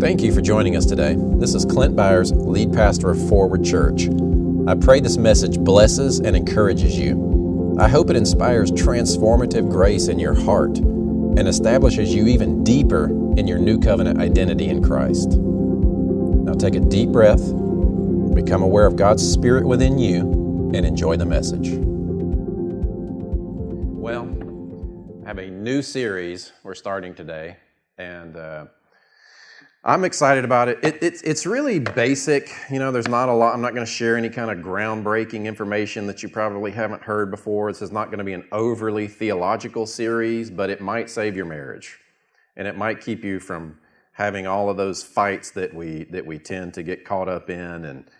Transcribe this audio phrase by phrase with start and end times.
[0.00, 1.16] Thank you for joining us today.
[1.18, 4.08] This is Clint Byars, lead pastor of Forward Church.
[4.68, 7.76] I pray this message blesses and encourages you.
[7.80, 13.06] I hope it inspires transformative grace in your heart and establishes you even deeper
[13.36, 15.30] in your new covenant identity in Christ.
[15.30, 17.44] Now take a deep breath,
[18.36, 20.20] become aware of God's Spirit within you,
[20.74, 21.70] and enjoy the message.
[23.98, 24.28] Well,
[25.24, 27.56] I have a new series we're starting today,
[27.98, 28.66] and uh,
[29.84, 30.78] I'm excited about it.
[30.82, 32.50] it it's, it's really basic.
[32.70, 33.54] You know, there's not a lot.
[33.54, 37.30] I'm not going to share any kind of groundbreaking information that you probably haven't heard
[37.30, 37.70] before.
[37.70, 41.44] This is not going to be an overly theological series, but it might save your
[41.44, 41.98] marriage,
[42.56, 43.78] and it might keep you from
[44.12, 47.84] having all of those fights that we that we tend to get caught up in,
[47.84, 48.10] and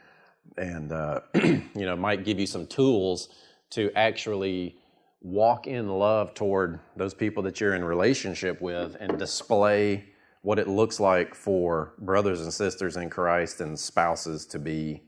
[0.56, 3.30] and uh, you know, might give you some tools
[3.70, 4.77] to actually
[5.23, 10.04] walk in love toward those people that you're in relationship with and display
[10.42, 15.02] what it looks like for brothers and sisters in Christ and spouses to be,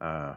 [0.00, 0.34] uh,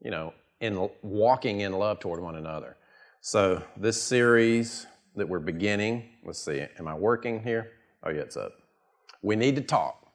[0.00, 2.76] you know, in walking in love toward one another.
[3.20, 7.72] So this series that we're beginning, let's see, am I working here?
[8.02, 8.52] Oh yeah, it's up.
[9.22, 10.06] We need to talk.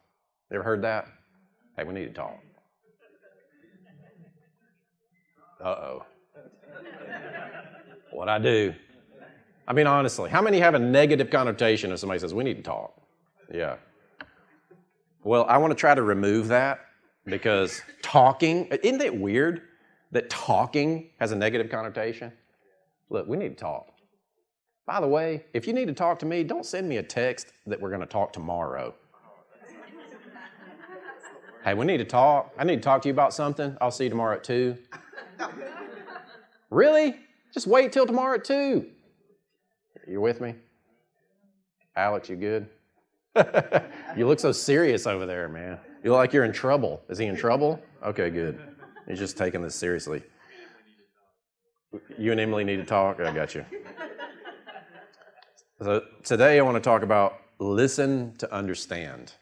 [0.50, 1.06] You ever heard that?
[1.76, 2.38] Hey, we need to talk.
[5.62, 6.06] Uh oh.
[8.12, 8.74] What I do?
[9.68, 12.62] I mean, honestly, how many have a negative connotation if somebody says, we need to
[12.62, 13.00] talk?
[13.52, 13.76] Yeah.
[15.24, 16.80] Well, I want to try to remove that
[17.24, 19.62] because talking, isn't it weird
[20.12, 22.32] that talking has a negative connotation?
[23.10, 23.88] Look, we need to talk.
[24.86, 27.52] By the way, if you need to talk to me, don't send me a text
[27.66, 28.94] that we're going to talk tomorrow.
[31.64, 32.52] hey, we need to talk.
[32.58, 33.76] I need to talk to you about something.
[33.80, 34.76] I'll see you tomorrow at 2.
[36.70, 37.16] really?
[37.52, 38.86] Just wait till tomorrow at 2.
[40.08, 40.54] You with me?
[41.94, 42.68] Alex, you good?
[44.16, 45.78] you look so serious over there, man.
[46.02, 47.02] You look like you're in trouble.
[47.08, 47.80] Is he in trouble?
[48.04, 48.58] Okay, good.
[49.06, 50.22] He's just taking this seriously.
[52.18, 53.20] You and Emily need to talk?
[53.20, 53.64] I got you.
[55.82, 59.32] So today I want to talk about listen to understand.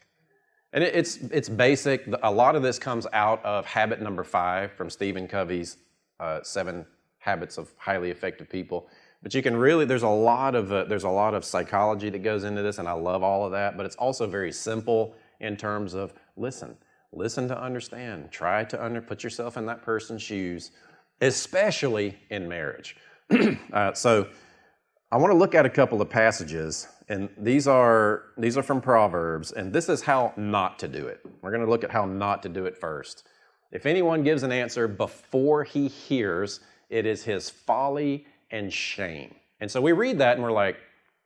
[0.71, 2.07] And it's, it's basic.
[2.21, 5.77] A lot of this comes out of habit number five from Stephen Covey's
[6.19, 6.85] uh, Seven
[7.17, 8.87] Habits of Highly Effective People.
[9.21, 12.19] But you can really there's a lot of uh, there's a lot of psychology that
[12.19, 13.75] goes into this, and I love all of that.
[13.75, 16.77] But it's also very simple in terms of listen,
[17.11, 20.71] listen to understand, try to under put yourself in that person's shoes,
[21.21, 22.95] especially in marriage.
[23.73, 24.27] uh, so
[25.11, 28.79] I want to look at a couple of passages, and these are these are from
[28.79, 31.25] Proverbs, and this is how not to do it.
[31.41, 33.27] We're going to look at how not to do it first.
[33.71, 36.59] If anyone gives an answer before he hears,
[36.89, 39.35] it is his folly and shame.
[39.59, 40.77] And so we read that and we're like,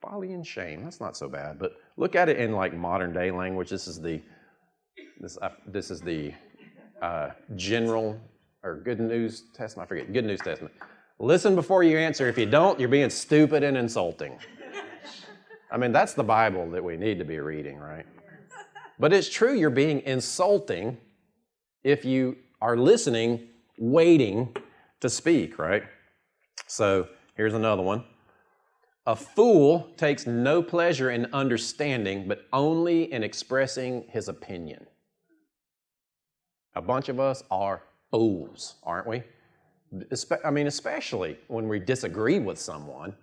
[0.01, 1.57] folly and shame, that's not so bad.
[1.57, 3.69] But look at it in like modern day language.
[3.69, 4.22] This is the
[5.19, 6.34] this, uh, this is the
[7.01, 8.19] uh, general
[8.63, 9.88] or good news testament.
[9.88, 10.73] I forget, good news testament.
[11.19, 12.28] Listen before you answer.
[12.28, 14.38] If you don't, you're being stupid and insulting.
[15.72, 18.05] I mean, that's the Bible that we need to be reading, right?
[19.00, 20.97] But it's true, you're being insulting
[21.84, 23.47] if you are listening,
[23.78, 24.55] waiting
[25.00, 25.84] to speak, right?
[26.68, 28.03] So here's another one.
[29.06, 34.88] A fool takes no pleasure in understanding, but only in expressing his opinion.
[36.75, 39.24] A bunch of us are fools, aren't we?
[40.44, 43.14] I mean, especially when we disagree with someone,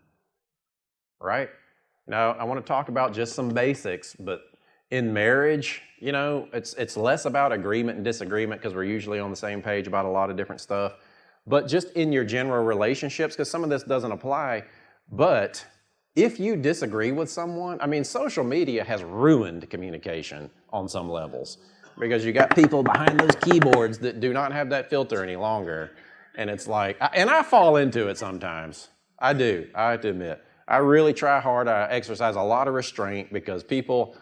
[1.21, 1.49] right?
[2.07, 4.43] Now, I want to talk about just some basics, but
[4.91, 9.31] in marriage, you know, it's, it's less about agreement and disagreement because we're usually on
[9.31, 10.95] the same page about a lot of different stuff
[11.51, 14.65] but just in your general relationships, because some of this doesn't apply.
[15.11, 15.67] But
[16.15, 21.59] if you disagree with someone, I mean, social media has ruined communication on some levels
[21.99, 25.91] because you got people behind those keyboards that do not have that filter any longer.
[26.37, 28.89] And it's like, and I fall into it sometimes.
[29.19, 30.43] I do, I have to admit.
[30.69, 31.67] I really try hard.
[31.67, 34.17] I exercise a lot of restraint because people,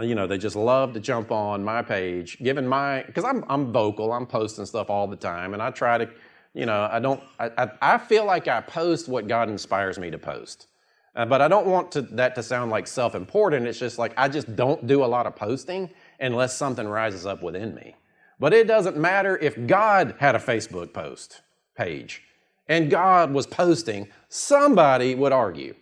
[0.00, 3.72] you know, they just love to jump on my page, given my, because I'm, I'm
[3.72, 6.10] vocal, I'm posting stuff all the time, and I try to
[6.54, 10.18] you know, I don't, I, I feel like I post what God inspires me to
[10.18, 10.66] post.
[11.14, 13.66] Uh, but I don't want to, that to sound like self important.
[13.66, 15.90] It's just like I just don't do a lot of posting
[16.20, 17.96] unless something rises up within me.
[18.38, 21.42] But it doesn't matter if God had a Facebook post
[21.76, 22.22] page
[22.68, 25.74] and God was posting, somebody would argue,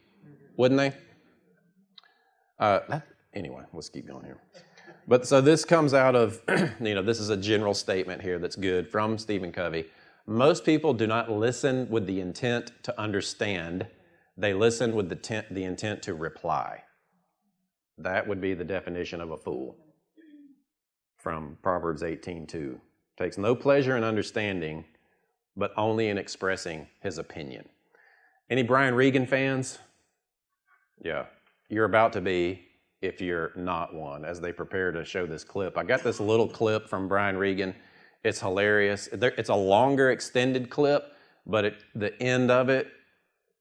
[0.57, 0.93] wouldn't they?
[2.59, 4.39] Uh, that, anyway, let's keep going here.
[5.07, 6.41] But so this comes out of,
[6.81, 9.87] you know, this is a general statement here that's good from Stephen Covey.
[10.31, 13.89] Most people do not listen with the intent to understand,
[14.37, 16.85] they listen with the, the intent to reply.
[17.99, 19.77] That would be the definition of a fool.
[21.19, 22.81] from Proverbs 18:2.
[23.19, 24.85] Takes no pleasure in understanding,
[25.57, 27.69] but only in expressing his opinion.
[28.49, 29.81] Any Brian Regan fans?
[31.03, 31.27] Yeah,
[31.69, 32.69] you're about to be
[33.03, 35.77] if you're not one as they prepare to show this clip.
[35.77, 37.75] I got this little clip from Brian Regan.
[38.23, 39.09] It's hilarious.
[39.13, 41.15] It's a longer extended clip,
[41.47, 42.89] but it, the end of it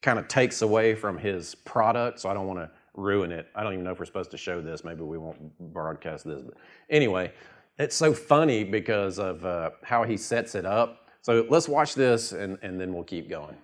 [0.02, 3.48] kind of takes away from his product, so I don't want to ruin it.
[3.56, 4.84] I don't even know if we're supposed to show this.
[4.84, 6.42] Maybe we won't broadcast this.
[6.42, 6.56] But
[6.90, 7.32] anyway,
[7.78, 11.08] it's so funny because of uh, how he sets it up.
[11.22, 13.56] So let's watch this and, and then we'll keep going.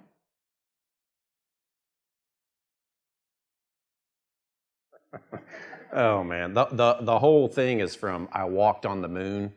[5.94, 9.54] oh man, the, the, the whole thing is from I Walked on the Moon,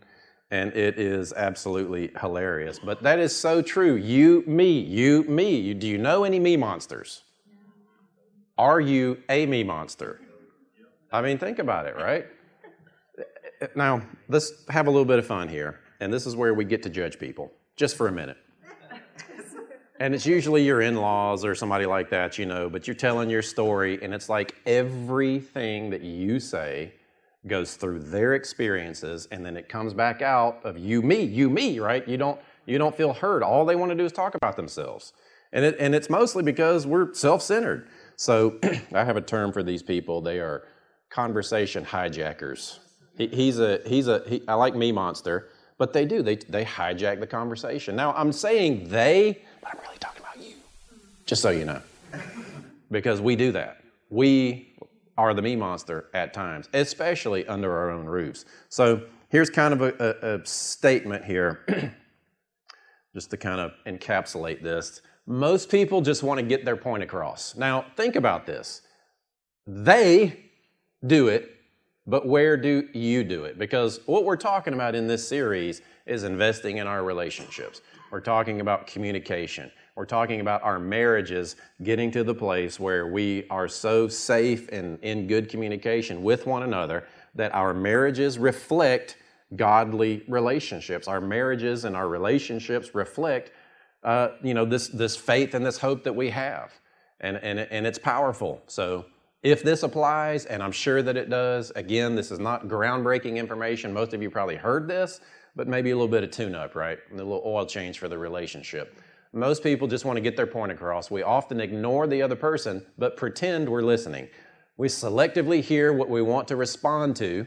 [0.51, 2.79] and it is absolutely hilarious.
[2.79, 3.97] But that is so true.
[3.97, 5.75] You, me, you, me.
[5.75, 7.23] Do you know any me monsters?
[8.57, 10.21] Are you a me monster?
[11.13, 12.27] I mean, think about it, right?
[13.75, 15.81] Now, let's have a little bit of fun here.
[16.01, 18.37] And this is where we get to judge people, just for a minute.
[20.01, 23.29] And it's usually your in laws or somebody like that, you know, but you're telling
[23.29, 26.93] your story, and it's like everything that you say
[27.49, 31.81] goes through their experiences, and then it comes back out of you, me, you, me,
[31.81, 32.07] right?
[32.07, 33.43] You don't, you don't feel heard.
[33.43, 35.13] All they want to do is talk about themselves.
[35.53, 37.89] And, it, and it's mostly because we're self centered.
[38.17, 38.59] So
[38.93, 40.21] I have a term for these people.
[40.21, 40.65] They are
[41.11, 42.81] conversation hijackers.
[43.17, 45.49] He, he's a, he's a he, I like me monster,
[45.79, 46.23] but they do.
[46.23, 47.97] They, they hijack the conversation.
[47.97, 50.57] Now, I'm saying they, but I'm really talking about you,
[51.25, 51.81] just so you know.
[52.91, 53.83] Because we do that.
[54.11, 54.75] We
[55.19, 58.47] are the me monster at times, especially under our own roofs.
[58.71, 59.93] So here's kind of a,
[60.25, 61.67] a, a statement here,
[63.15, 65.03] just to kind of encapsulate this.
[65.27, 67.55] Most people just want to get their point across.
[67.55, 68.81] Now, think about this.
[69.67, 70.45] They
[71.07, 71.59] do it
[72.09, 73.59] but where do you do it?
[73.59, 77.83] Because what we're talking about in this series is investing in our relationships.
[78.11, 79.71] We're talking about communication.
[79.99, 84.97] We're talking about our marriages getting to the place where we are so safe and
[85.03, 89.17] in good communication with one another that our marriages reflect
[89.57, 91.09] godly relationships.
[91.09, 93.51] Our marriages and our relationships reflect,
[94.05, 96.73] uh, you know, this, this faith and this hope that we have.
[97.19, 98.63] And, and, and it's powerful.
[98.69, 99.05] So
[99.43, 103.93] if this applies, and I'm sure that it does, again, this is not groundbreaking information.
[103.93, 105.19] Most of you probably heard this,
[105.57, 107.01] but maybe a little bit of tune up, right?
[107.11, 108.97] A little oil change for the relationship.
[109.33, 111.11] Most people just want to get their point across.
[111.11, 114.29] We often ignore the other person, but pretend we're listening.
[114.77, 117.47] We selectively hear what we want to respond to,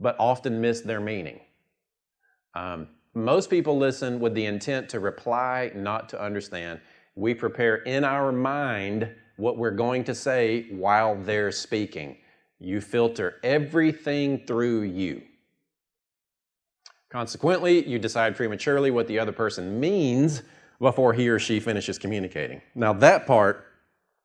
[0.00, 1.40] but often miss their meaning.
[2.54, 6.80] Um, most people listen with the intent to reply, not to understand.
[7.14, 12.16] We prepare in our mind what we're going to say while they're speaking.
[12.58, 15.22] You filter everything through you.
[17.10, 20.42] Consequently, you decide prematurely what the other person means
[20.82, 22.60] before he or she finishes communicating.
[22.74, 23.66] Now, that part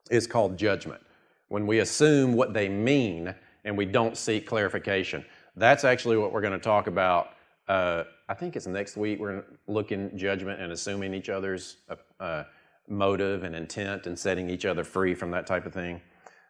[0.10, 1.02] is called judgment,
[1.50, 5.24] when we assume what they mean and we don't seek clarification.
[5.56, 7.30] That's actually what we're going to talk about.
[7.68, 9.20] Uh, I think it's next week.
[9.20, 12.44] We're looking judgment and assuming each other's uh, uh
[12.90, 16.02] motive and intent and setting each other free from that type of thing.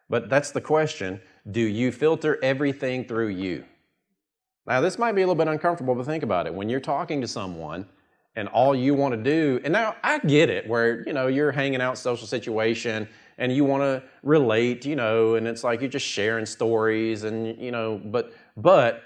[0.08, 1.20] But that's the question
[1.50, 3.64] do you filter everything through you?
[4.66, 6.54] Now, this might be a little bit uncomfortable, but think about it.
[6.54, 7.86] When you're talking to someone
[8.36, 11.52] and all you want to do, and now I get it where, you know, you're
[11.52, 13.08] hanging out social situation
[13.38, 17.56] and you want to relate, you know, and it's like you're just sharing stories and,
[17.60, 19.04] you know, but, but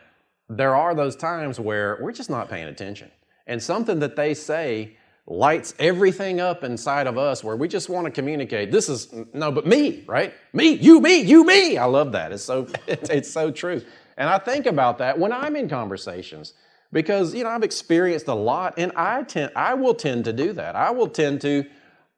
[0.49, 3.11] there are those times where we're just not paying attention.
[3.47, 8.05] And something that they say lights everything up inside of us where we just want
[8.07, 8.71] to communicate.
[8.71, 10.35] This is no, but me, right?
[10.53, 11.79] Me, you, me, you, me.
[11.79, 12.33] I love that.
[12.33, 13.83] It's so it's, it's so true.
[14.17, 16.55] And I think about that when I'm in conversations
[16.93, 20.53] because you know I've experienced a lot, and I tend I will tend to do
[20.53, 20.77] that.
[20.77, 21.65] I will tend to,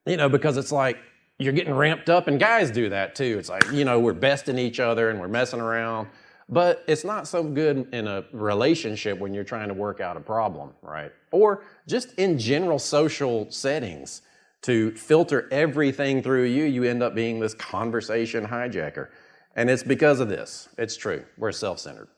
[0.06, 0.98] you know, because it's like
[1.38, 3.36] you're getting ramped up, and guys do that too.
[3.38, 6.08] It's like you know we're besting each other and we're messing around.
[6.48, 10.20] But it's not so good in a relationship when you're trying to work out a
[10.20, 11.10] problem, right?
[11.32, 14.20] Or just in general social settings
[14.62, 19.08] to filter everything through you, you end up being this conversation hijacker.
[19.56, 20.68] And it's because of this.
[20.76, 21.24] It's true.
[21.38, 22.08] We're self centered.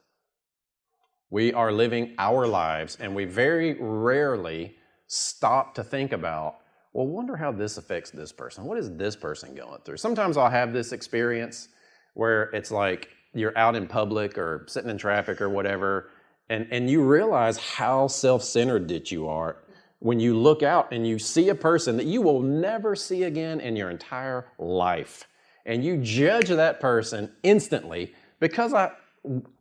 [1.31, 4.77] We are living our lives, and we very rarely
[5.09, 6.59] stop to think about,
[6.93, 8.65] well, wonder how this affects this person.
[8.65, 9.97] What is this person going through?
[9.97, 11.69] Sometimes I'll have this experience
[12.15, 16.11] where it's like, you're out in public or sitting in traffic or whatever,
[16.49, 19.59] and, and you realize how self centered that you are
[19.99, 23.61] when you look out and you see a person that you will never see again
[23.61, 25.27] in your entire life.
[25.65, 28.93] And you judge that person instantly because I,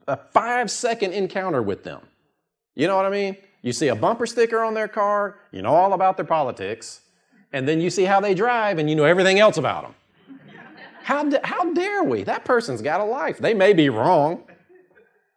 [0.07, 2.01] a five second encounter with them.
[2.75, 3.37] You know what I mean?
[3.61, 7.01] You see a bumper sticker on their car, you know all about their politics,
[7.51, 9.95] and then you see how they drive and you know everything else about them.
[11.03, 12.23] How, how dare we?
[12.23, 13.37] That person's got a life.
[13.37, 14.43] They may be wrong,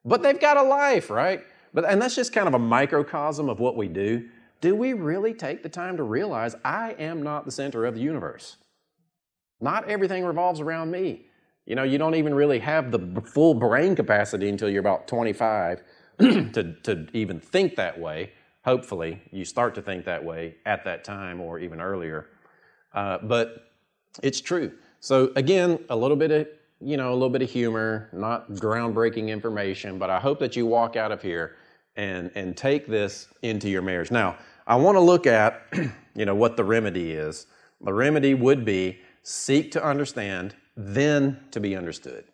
[0.05, 1.43] but they've got a life, right?
[1.75, 4.29] But, and that's just kind of a microcosm of what we do.
[4.61, 8.01] Do we really take the time to realize I am not the center of the
[8.01, 8.57] universe?
[9.61, 11.27] Not everything revolves around me.
[11.69, 15.83] You know, you don't even really have the full brain capacity until you're about 25
[16.19, 18.33] to, to even think that way.
[18.65, 22.27] Hopefully, you start to think that way at that time or even earlier.
[22.95, 23.71] Uh, but
[24.23, 24.73] it's true.
[25.01, 26.49] So again, a little bit of
[26.81, 30.65] you know a little bit of humor, not groundbreaking information, but I hope that you
[30.65, 31.57] walk out of here
[31.97, 34.11] and and take this into your marriage.
[34.11, 35.63] Now, I want to look at
[36.15, 37.47] you know what the remedy is.
[37.83, 42.25] The remedy would be seek to understand, then to be understood.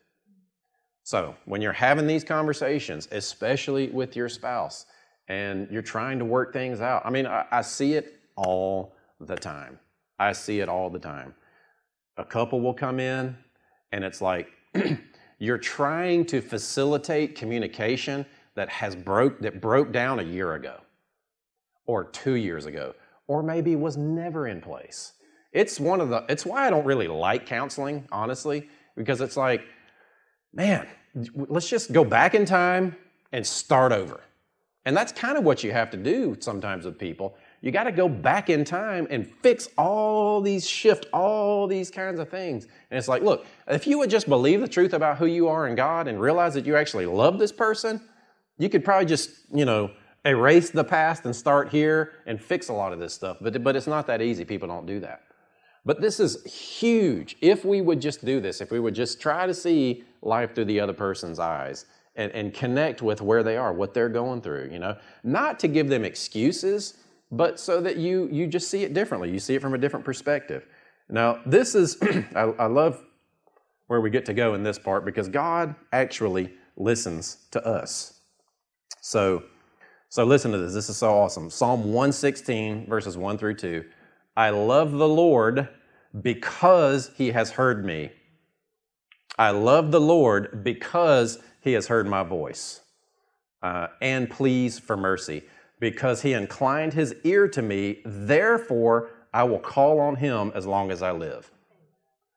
[1.02, 4.86] So, when you're having these conversations, especially with your spouse,
[5.28, 9.36] and you're trying to work things out, I mean, I, I see it all the
[9.36, 9.78] time.
[10.18, 11.34] I see it all the time
[12.16, 13.36] a couple will come in
[13.92, 14.52] and it's like
[15.38, 18.24] you're trying to facilitate communication
[18.54, 20.80] that has broke that broke down a year ago
[21.86, 22.94] or 2 years ago
[23.26, 25.12] or maybe was never in place.
[25.54, 29.64] It's one of the it's why I don't really like counseling, honestly, because it's like
[30.52, 30.86] man,
[31.34, 32.96] let's just go back in time
[33.32, 34.20] and start over.
[34.86, 37.36] And that's kind of what you have to do sometimes with people.
[37.62, 42.20] You got to go back in time and fix all these shift all these kinds
[42.20, 42.64] of things.
[42.90, 45.66] And it's like look if you would just believe the truth about who you are
[45.68, 48.00] in god and realize that you actually love this person
[48.58, 49.90] you could probably just you know
[50.24, 53.36] erase the past and start here and fix a lot of this stuff.
[53.40, 54.44] But, but it's not that easy.
[54.44, 55.22] People don't do that
[55.84, 59.46] but this is huge if we would just do this if we would just try
[59.46, 61.86] to see life through the other person's eyes
[62.16, 65.68] and, and connect with where they are what they're going through you know not to
[65.68, 66.94] give them excuses
[67.36, 69.30] but so that you you just see it differently.
[69.30, 70.66] You see it from a different perspective.
[71.08, 71.98] Now, this is
[72.34, 73.04] I, I love
[73.86, 78.20] where we get to go in this part because God actually listens to us.
[79.00, 79.42] So,
[80.08, 80.72] so listen to this.
[80.72, 81.50] This is so awesome.
[81.50, 83.84] Psalm 116, verses 1 through 2.
[84.36, 85.68] I love the Lord
[86.20, 88.10] because he has heard me.
[89.38, 92.80] I love the Lord because he has heard my voice.
[93.62, 95.42] Uh, and please for mercy
[95.80, 98.00] because he inclined his ear to me.
[98.04, 101.50] Therefore, I will call on him as long as I live.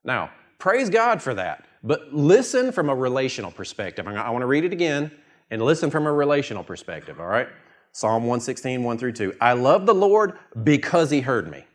[0.03, 1.65] Now, praise God for that.
[1.83, 4.07] But listen from a relational perspective.
[4.07, 5.11] I want to read it again
[5.51, 7.47] and listen from a relational perspective, all right?
[7.91, 9.35] Psalm 116, 1 through 2.
[9.39, 11.65] I love the Lord because he heard me.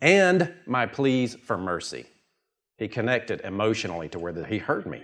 [0.00, 2.06] And my pleas for mercy.
[2.78, 5.02] He connected emotionally to where he heard me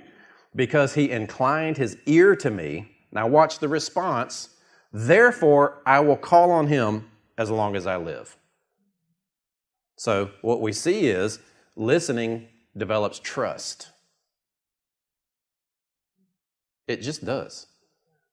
[0.55, 2.91] because he inclined his ear to me.
[3.11, 4.51] Now, watch the response.
[4.93, 8.37] Therefore, I will call on him as long as I live.
[9.97, 11.39] So, what we see is
[11.77, 13.89] listening develops trust.
[16.87, 17.67] It just does.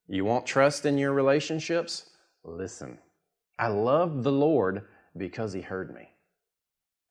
[0.07, 2.09] You want trust in your relationships?
[2.43, 2.97] Listen.
[3.57, 4.85] I love the Lord
[5.15, 6.08] because he heard me.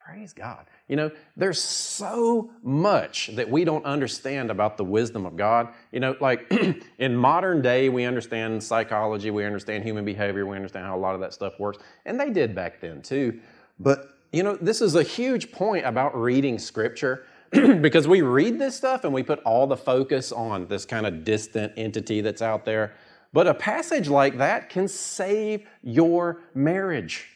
[0.09, 0.65] Praise God.
[0.88, 5.69] You know, there's so much that we don't understand about the wisdom of God.
[5.93, 6.50] You know, like
[6.99, 11.15] in modern day, we understand psychology, we understand human behavior, we understand how a lot
[11.15, 11.77] of that stuff works.
[12.07, 13.38] And they did back then too.
[13.79, 18.75] But, you know, this is a huge point about reading scripture because we read this
[18.75, 22.65] stuff and we put all the focus on this kind of distant entity that's out
[22.65, 22.95] there.
[23.35, 27.27] But a passage like that can save your marriage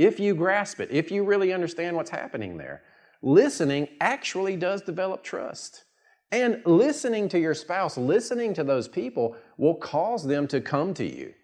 [0.00, 2.82] if you grasp it, if you really understand what's happening there.
[3.20, 5.84] Listening actually does develop trust.
[6.32, 11.04] And listening to your spouse, listening to those people will cause them to come to
[11.04, 11.34] you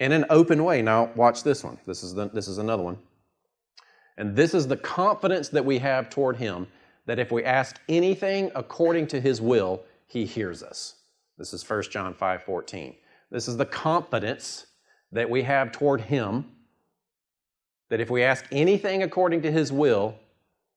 [0.00, 0.82] in an open way.
[0.82, 1.78] Now, watch this one.
[1.86, 2.98] This is, the, this is another one.
[4.18, 6.66] And this is the confidence that we have toward Him
[7.06, 10.96] that if we ask anything according to His will, He hears us.
[11.38, 12.96] This is 1 John 5 14.
[13.30, 14.66] This is the confidence
[15.10, 16.44] that we have toward Him
[17.88, 20.16] that if we ask anything according to His will,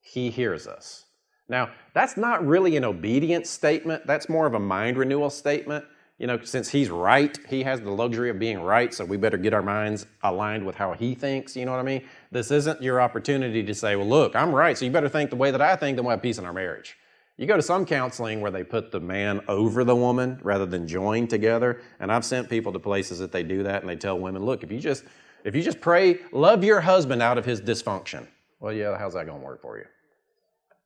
[0.00, 1.04] He hears us.
[1.48, 5.84] Now, that's not really an obedience statement, that's more of a mind renewal statement.
[6.18, 9.38] You know, since He's right, He has the luxury of being right, so we better
[9.38, 11.56] get our minds aligned with how He thinks.
[11.56, 12.04] You know what I mean?
[12.32, 15.36] This isn't your opportunity to say, well, look, I'm right, so you better think the
[15.36, 16.96] way that I think, then we'll have peace in our marriage.
[17.38, 20.88] You go to some counseling where they put the man over the woman rather than
[20.88, 21.80] join together.
[22.00, 24.64] And I've sent people to places that they do that and they tell women, look,
[24.64, 25.04] if you just
[25.48, 28.26] if you just pray, love your husband out of his dysfunction,
[28.60, 29.84] well, yeah, how's that going to work for you?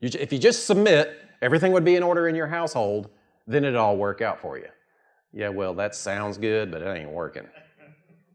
[0.01, 0.11] you?
[0.21, 3.11] If you just submit everything would be in order in your household,
[3.49, 4.69] then it'd all work out for you.
[5.33, 7.49] Yeah, well, that sounds good, but it ain't working.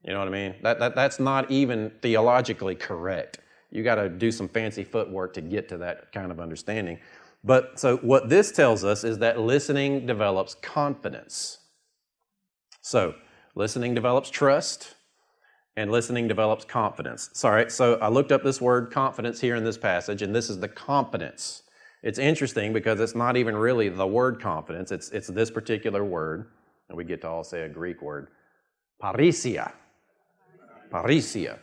[0.04, 0.56] You know what I mean?
[0.64, 3.40] That, that, that's not even theologically correct.
[3.72, 7.00] You got to do some fancy footwork to get to that kind of understanding.
[7.42, 11.60] But so what this tells us is that listening develops confidence.
[12.82, 13.16] So,
[13.56, 14.96] listening develops trust,
[15.78, 17.30] and listening develops confidence.
[17.34, 20.60] Sorry, so I looked up this word confidence here in this passage, and this is
[20.60, 21.62] the confidence.
[22.02, 26.50] It's interesting because it's not even really the word confidence, it's, it's this particular word,
[26.90, 28.30] and we get to all say a Greek word
[29.02, 29.72] parrhesia.
[30.92, 31.60] Parrhesia.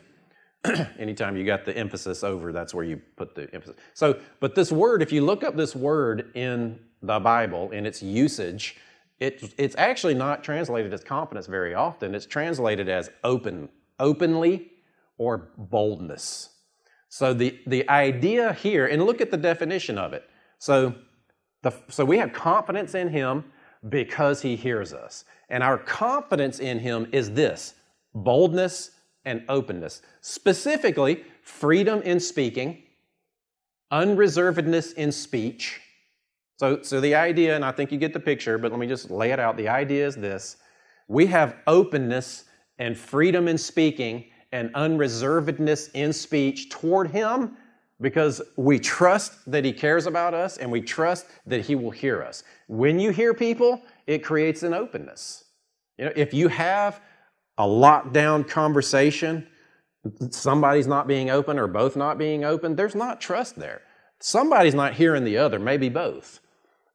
[0.99, 3.77] Anytime you got the emphasis over, that's where you put the emphasis.
[3.95, 8.01] So, but this word, if you look up this word in the Bible, in its
[8.01, 8.77] usage,
[9.19, 12.15] it, it's actually not translated as confidence very often.
[12.15, 14.71] It's translated as open openly
[15.19, 16.51] or boldness.
[17.09, 20.29] So the, the idea here, and look at the definition of it.
[20.59, 20.95] So,
[21.63, 23.45] the, so we have confidence in him
[23.89, 25.25] because he hears us.
[25.49, 27.75] And our confidence in him is this
[28.15, 28.91] boldness
[29.25, 30.03] and openness.
[30.21, 32.83] Specifically, freedom in speaking,
[33.93, 35.81] unreservedness in speech.
[36.57, 39.11] So, so the idea, and I think you get the picture, but let me just
[39.11, 39.57] lay it out.
[39.57, 40.57] The idea is this
[41.07, 42.45] we have openness
[42.79, 47.57] and freedom in speaking and unreservedness in speech toward Him
[48.01, 52.23] because we trust that He cares about us and we trust that He will hear
[52.23, 52.45] us.
[52.69, 55.45] When you hear people, it creates an openness.
[55.99, 57.01] You know, if you have
[57.59, 59.47] a lockdown conversation,
[60.31, 63.83] somebody's not being open or both not being open, there's not trust there.
[64.21, 66.41] Somebody's not hearing the other, maybe both.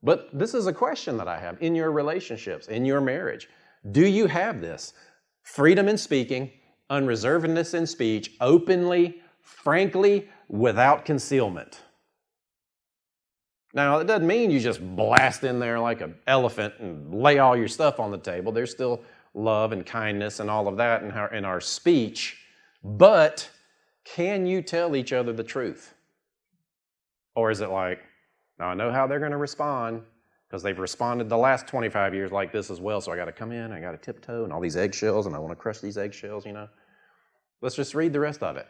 [0.02, 3.48] But this is a question that I have in your relationships, in your marriage.
[3.92, 4.94] Do you have this?
[5.42, 6.50] Freedom in speaking,
[6.90, 11.80] unreservedness in speech, openly, frankly, without concealment.
[13.72, 17.56] Now, it doesn't mean you just blast in there like an elephant and lay all
[17.56, 18.50] your stuff on the table.
[18.50, 22.38] There's still love and kindness and all of that in our, in our speech.
[22.82, 23.48] But
[24.04, 25.94] can you tell each other the truth?
[27.36, 28.00] Or is it like,
[28.58, 30.02] now I know how they're going to respond,
[30.50, 33.00] because they've responded the last 25 years like this as well.
[33.00, 35.36] So I got to come in, I got to tiptoe, and all these eggshells, and
[35.36, 36.68] I want to crush these eggshells, you know.
[37.60, 38.66] Let's just read the rest of it.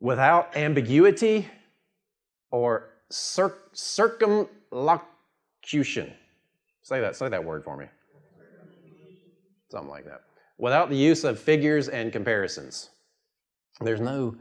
[0.00, 1.46] Without ambiguity
[2.50, 4.50] or circumlocution.
[6.82, 7.84] Say that, say that word for me.
[9.70, 10.22] Something like that.
[10.58, 12.90] Without the use of figures and comparisons.
[13.80, 14.34] There's no,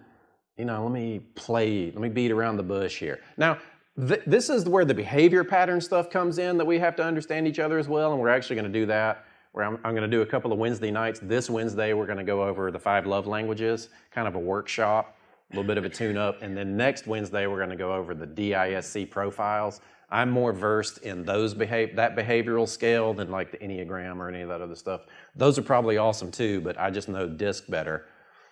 [0.58, 3.20] you know, let me play, let me beat around the bush here.
[3.38, 3.60] Now,
[4.00, 7.48] Th- this is where the behavior pattern stuff comes in that we have to understand
[7.48, 9.26] each other as well, and we're actually going to do that.
[9.54, 11.20] Where I'm, I'm going to do a couple of Wednesday nights.
[11.24, 15.18] This Wednesday, we're going to go over the five love languages, kind of a workshop,
[15.52, 16.44] a little bit of a tune up.
[16.44, 19.82] And then next Wednesday, we're going to go over the DISC profiles.
[20.10, 24.42] I'm more versed in those behave that behavioral scale than like the Enneagram or any
[24.42, 25.02] of that other stuff.
[25.36, 28.06] Those are probably awesome too, but I just know DISC better.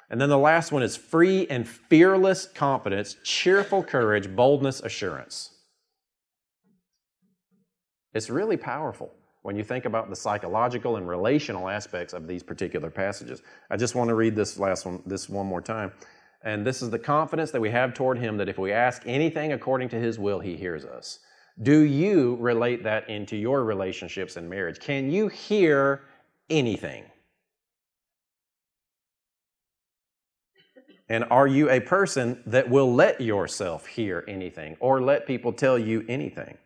[0.09, 5.51] And then the last one is free and fearless confidence, cheerful courage, boldness, assurance.
[8.13, 12.89] It's really powerful when you think about the psychological and relational aspects of these particular
[12.89, 13.41] passages.
[13.69, 15.91] I just want to read this last one, this one more time.
[16.43, 19.53] And this is the confidence that we have toward Him that if we ask anything
[19.53, 21.19] according to His will, He hears us.
[21.61, 24.79] Do you relate that into your relationships and marriage?
[24.79, 26.01] Can you hear
[26.49, 27.05] anything?
[31.07, 35.77] And are you a person that will let yourself hear anything or let people tell
[35.77, 36.57] you anything?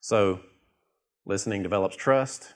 [0.00, 0.40] So,
[1.26, 2.54] listening develops trust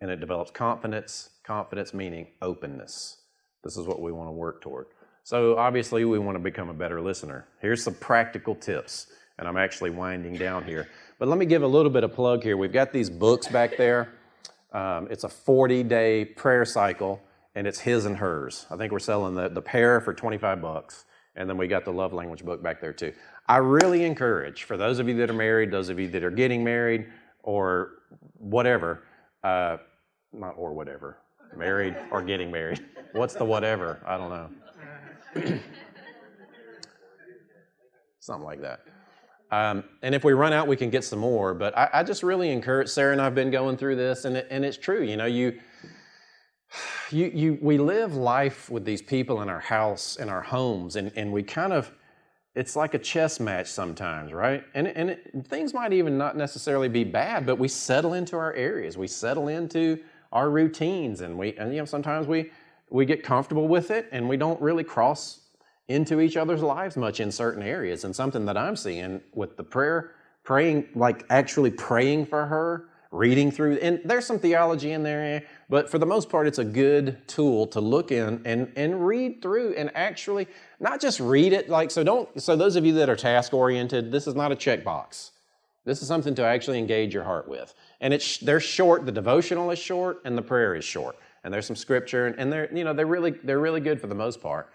[0.00, 1.30] and it develops confidence.
[1.44, 3.18] Confidence meaning openness.
[3.62, 4.86] This is what we want to work toward.
[5.22, 7.46] So, obviously, we want to become a better listener.
[7.60, 10.88] Here's some practical tips, and I'm actually winding down here.
[11.20, 12.56] But let me give a little bit of plug here.
[12.56, 14.14] We've got these books back there.
[14.72, 17.20] Um, it's a 40 day prayer cycle
[17.56, 18.66] and it's his and hers.
[18.70, 21.06] I think we're selling the, the pair for 25 bucks.
[21.34, 23.12] And then we got the love language book back there too.
[23.48, 26.30] I really encourage, for those of you that are married, those of you that are
[26.30, 27.06] getting married,
[27.42, 27.92] or
[28.38, 29.04] whatever,
[29.42, 29.78] uh,
[30.32, 31.18] not or whatever,
[31.56, 32.84] married or getting married.
[33.12, 34.00] What's the whatever?
[34.04, 34.50] I don't know.
[38.20, 38.80] Something like that.
[39.50, 41.54] Um, and if we run out, we can get some more.
[41.54, 42.88] But I, I, just really encourage.
[42.88, 45.04] Sarah and I've been going through this, and it, and it's true.
[45.04, 45.60] You know, you
[47.10, 51.12] you, you, we live life with these people in our house, in our homes, and,
[51.16, 51.92] and we kind of,
[52.54, 54.64] it's like a chess match sometimes, right?
[54.74, 58.52] And, and it, things might even not necessarily be bad, but we settle into our
[58.54, 58.96] areas.
[58.96, 59.98] We settle into
[60.32, 62.50] our routines, and we, and you know, sometimes we,
[62.90, 65.40] we get comfortable with it, and we don't really cross
[65.88, 68.04] into each other's lives much in certain areas.
[68.04, 70.12] And something that I'm seeing with the prayer
[70.42, 75.40] praying, like actually praying for her, reading through, and there's some theology in there, eh,
[75.68, 79.40] but for the most part, it's a good tool to look in and, and read
[79.40, 80.46] through and actually
[80.80, 84.12] not just read it like so don't so those of you that are task oriented,
[84.12, 85.30] this is not a checkbox.
[85.86, 87.72] This is something to actually engage your heart with.
[88.00, 91.16] And it's they're short, the devotional is short, and the prayer is short.
[91.44, 94.08] And there's some scripture, and, and they're, you know, they're really, they're really good for
[94.08, 94.68] the most part.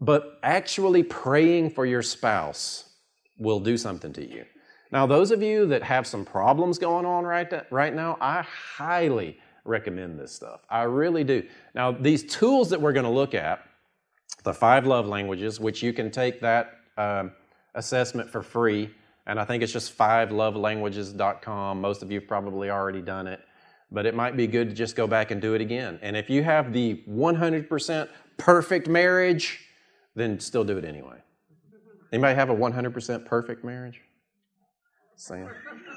[0.00, 2.88] But actually praying for your spouse
[3.38, 4.46] will do something to you.
[4.90, 9.38] Now, those of you that have some problems going on right, right now, I highly
[9.64, 10.60] recommend this stuff.
[10.70, 11.46] I really do.
[11.74, 13.62] Now, these tools that we're going to look at,
[14.44, 17.32] the five love languages, which you can take that um,
[17.74, 18.90] assessment for free,
[19.26, 21.80] and I think it's just fivelovelanguages.com.
[21.80, 23.40] Most of you have probably already done it,
[23.90, 25.98] but it might be good to just go back and do it again.
[26.00, 29.66] And if you have the 100% perfect marriage,
[30.14, 31.18] then still do it anyway.
[32.10, 34.00] Anybody have a 100% perfect marriage?
[35.18, 35.50] Sam.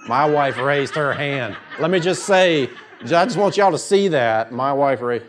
[0.07, 1.55] My wife raised her hand.
[1.79, 2.71] Let me just say,
[3.03, 4.51] I just want y'all to see that.
[4.51, 5.25] My wife raised.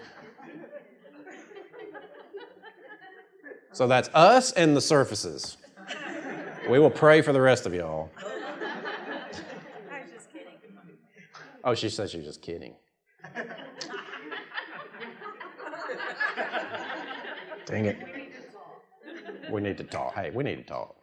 [3.73, 5.59] So that's us and the surfaces.
[6.71, 8.11] We will pray for the rest of y'all.
[8.17, 10.49] I was just kidding.
[11.63, 12.75] Oh, she said she was just kidding.
[17.67, 17.99] Dang it.
[19.51, 20.15] We need to talk.
[20.15, 20.97] Hey, we need to talk.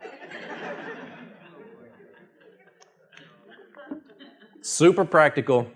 [4.62, 5.68] Super practical.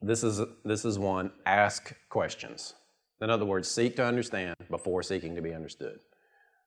[0.00, 2.74] This is, this is one ask questions.
[3.20, 5.98] In other words, seek to understand before seeking to be understood.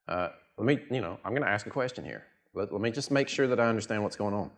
[0.07, 2.23] Uh, let me, you know, I'm going to ask a question here.
[2.53, 4.51] Let, let me just make sure that I understand what's going on.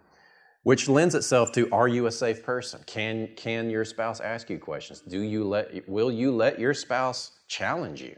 [0.64, 2.82] Which lends itself to are you a safe person?
[2.86, 5.00] Can, can your spouse ask you questions?
[5.00, 8.18] Do you let, will you let your spouse challenge you?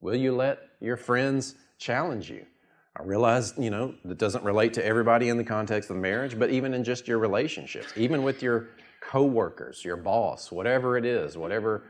[0.00, 2.46] Will you let your friends challenge you?
[2.96, 6.50] I realize, you know, that doesn't relate to everybody in the context of marriage, but
[6.50, 8.68] even in just your relationships, even with your
[9.00, 11.84] coworkers, your boss, whatever it is, whatever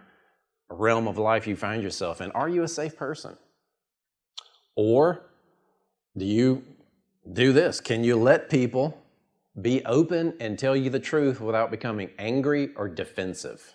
[0.71, 3.37] realm of life you find yourself in, are you a safe person?
[4.77, 5.25] Or
[6.17, 6.65] do you
[7.33, 7.81] do this?
[7.81, 8.99] Can you let people
[9.61, 13.75] be open and tell you the truth without becoming angry or defensive?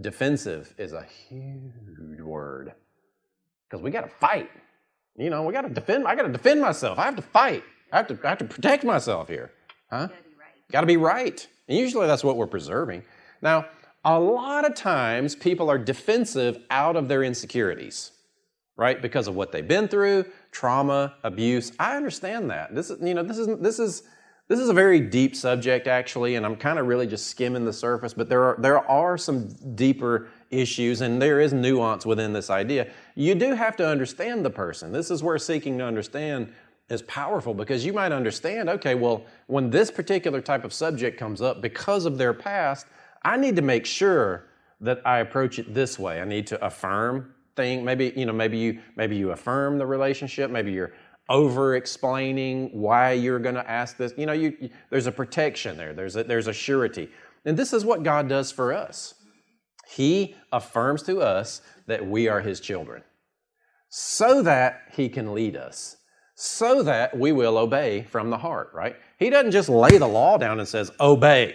[0.00, 2.74] Defensive is a huge word
[3.68, 4.50] because we got to fight.
[5.16, 6.06] You know, we got to defend.
[6.06, 6.98] I got to defend myself.
[6.98, 7.62] I have to fight.
[7.92, 8.18] I have to.
[8.24, 9.52] I have to protect myself here,
[9.90, 10.08] huh?
[10.72, 11.46] Got to be right.
[11.68, 13.02] And usually that's what we're preserving.
[13.40, 13.66] Now,
[14.04, 18.10] a lot of times people are defensive out of their insecurities,
[18.76, 19.00] right?
[19.00, 21.72] Because of what they've been through, trauma, abuse.
[21.78, 22.74] I understand that.
[22.74, 24.02] This is, you know, this is this is
[24.48, 27.72] this is a very deep subject actually, and I'm kind of really just skimming the
[27.72, 32.50] surface, but there are there are some deeper issues and there is nuance within this
[32.50, 32.90] idea.
[33.14, 34.92] You do have to understand the person.
[34.92, 36.52] This is where seeking to understand
[36.90, 41.40] is powerful because you might understand, okay, well, when this particular type of subject comes
[41.40, 42.86] up because of their past,
[43.22, 44.44] I need to make sure
[44.82, 46.20] that I approach it this way.
[46.20, 47.84] I need to affirm thing.
[47.84, 50.92] Maybe, you know, maybe you maybe you affirm the relationship, maybe you're
[51.28, 54.12] over explaining why you're going to ask this.
[54.16, 55.92] You know, you, you, there's a protection there.
[55.92, 57.08] There's a, there's a surety.
[57.44, 59.14] And this is what God does for us.
[59.88, 63.02] He affirms to us that we are his children
[63.88, 65.96] so that he can lead us,
[66.34, 68.96] so that we will obey from the heart, right?
[69.18, 71.54] He doesn't just lay the law down and says, obey.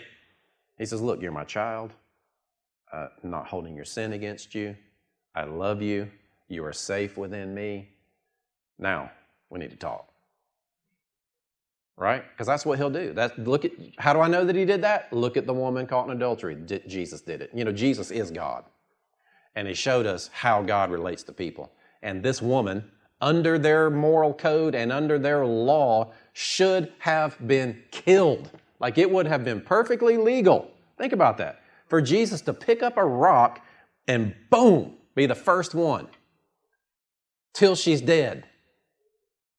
[0.77, 1.91] He says, Look, you're my child.
[2.91, 4.75] Uh, not holding your sin against you.
[5.35, 6.09] I love you.
[6.47, 7.89] You are safe within me.
[8.79, 9.11] Now,
[9.49, 10.07] we need to talk.
[11.97, 12.23] Right?
[12.31, 13.13] Because that's what he'll do.
[13.13, 15.11] That look at how do I know that he did that?
[15.11, 16.55] Look at the woman caught in adultery.
[16.55, 17.51] D- Jesus did it.
[17.53, 18.63] You know, Jesus is God.
[19.55, 21.73] And he showed us how God relates to people.
[22.01, 28.49] And this woman, under their moral code and under their law, should have been killed.
[28.79, 30.71] Like it would have been perfectly legal.
[30.97, 31.61] Think about that.
[31.87, 33.65] For Jesus to pick up a rock
[34.07, 36.07] and boom, be the first one
[37.53, 38.45] till she's dead.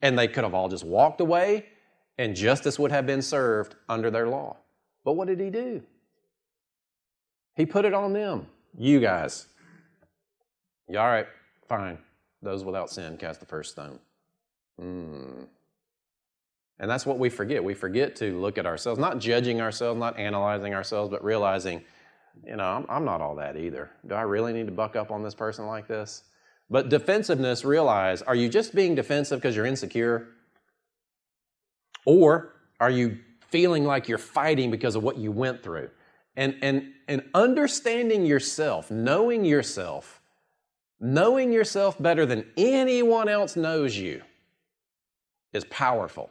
[0.03, 1.67] And they could have all just walked away
[2.19, 4.57] and justice would have been served under their law.
[5.05, 5.83] But what did he do?
[7.55, 8.47] He put it on them.
[8.77, 9.47] You guys.
[10.91, 11.27] All right,
[11.69, 11.99] fine.
[12.43, 13.99] Those without sin cast the first stone.
[14.79, 15.45] Hmm.
[16.79, 17.63] And that's what we forget.
[17.63, 21.83] We forget to look at ourselves, not judging ourselves, not analyzing ourselves, but realizing,
[22.47, 23.91] you know, I'm, I'm, not all that either.
[24.07, 26.25] Do I really need to buck up on this person like this?
[26.71, 30.29] But defensiveness, realize are you just being defensive because you're insecure?
[32.07, 35.91] Or are you feeling like you're fighting because of what you went through?
[36.37, 40.23] And, and, and understanding yourself, knowing yourself,
[41.01, 44.23] knowing yourself better than anyone else knows you
[45.53, 46.31] is powerful.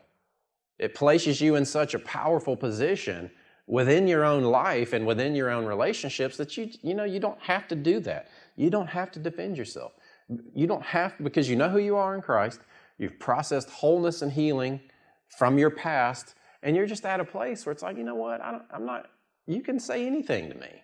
[0.78, 3.30] It places you in such a powerful position
[3.68, 7.40] within your own life and within your own relationships that you you know you don't
[7.40, 8.30] have to do that.
[8.56, 9.94] You don't have to defend yourself.
[10.54, 12.62] You don't have because you know who you are in Christ.
[12.98, 14.80] You've processed wholeness and healing
[15.38, 18.42] from your past, and you're just at a place where it's like, you know what?
[18.42, 19.08] I am not.
[19.48, 20.84] You can say anything to me.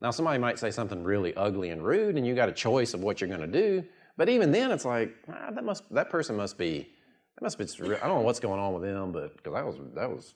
[0.00, 3.02] Now, somebody might say something really ugly and rude, and you got a choice of
[3.02, 3.84] what you're going to do.
[4.16, 6.88] But even then, it's like ah, that must that person must be
[7.36, 7.64] that must be.
[7.84, 10.34] I don't know what's going on with them, but because that was that was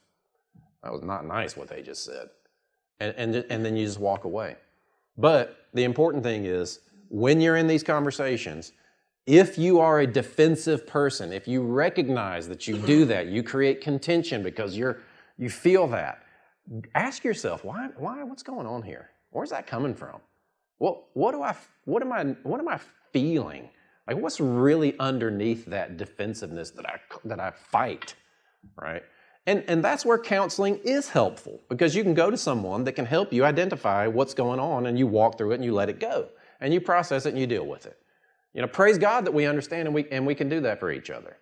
[0.83, 2.29] that was not nice what they just said,
[2.99, 4.55] and and and then you just walk away.
[5.17, 6.79] But the important thing is
[7.11, 8.71] when you're in these conversations,
[9.27, 13.81] if you are a defensive person, if you recognize that you do that, you create
[13.81, 14.99] contention because you're
[15.37, 16.23] you feel that.
[16.95, 19.09] Ask yourself why why what's going on here?
[19.31, 20.21] Where's that coming from?
[20.79, 22.79] Well, what do I what am I what am I
[23.11, 23.69] feeling?
[24.07, 28.15] Like what's really underneath that defensiveness that I that I fight,
[28.81, 29.03] right?
[29.45, 33.05] And and that's where counseling is helpful because you can go to someone that can
[33.05, 35.99] help you identify what's going on and you walk through it and you let it
[35.99, 36.29] go
[36.61, 37.97] and you process it and you deal with it.
[38.53, 40.91] You know, praise God that we understand and we and we can do that for
[40.91, 41.37] each other.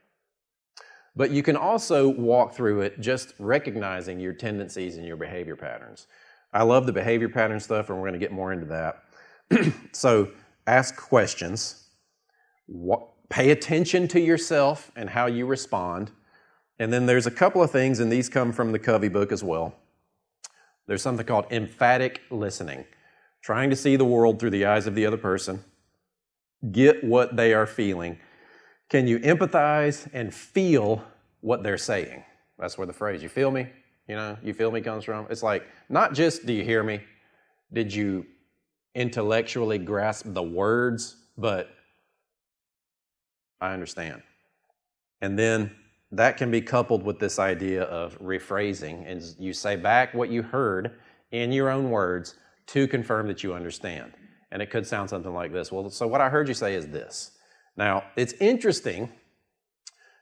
[1.15, 6.07] But you can also walk through it just recognizing your tendencies and your behavior patterns.
[6.53, 9.03] I love the behavior pattern stuff, and we're going to get more into that.
[9.91, 10.29] so,
[10.65, 11.89] ask questions,
[12.67, 16.11] what, pay attention to yourself and how you respond.
[16.79, 19.43] And then there's a couple of things, and these come from the Covey book as
[19.43, 19.75] well.
[20.87, 22.85] There's something called emphatic listening,
[23.41, 25.63] trying to see the world through the eyes of the other person,
[26.71, 28.17] get what they are feeling.
[28.89, 31.03] Can you empathize and feel
[31.41, 32.23] what they're saying?
[32.57, 33.67] That's where the phrase, you feel me?
[34.07, 35.27] You know, you feel me comes from.
[35.29, 37.01] It's like, not just do you hear me?
[37.71, 38.25] Did you
[38.95, 41.69] intellectually grasp the words, but
[43.61, 44.21] I understand.
[45.21, 45.71] And then
[46.11, 50.41] that can be coupled with this idea of rephrasing, and you say back what you
[50.41, 50.99] heard
[51.31, 52.35] in your own words
[52.73, 54.13] to confirm that you understand.
[54.51, 56.87] And it could sound something like this Well, so what I heard you say is
[56.87, 57.31] this.
[57.77, 59.11] Now, it's interesting